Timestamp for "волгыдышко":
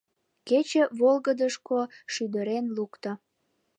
0.99-1.79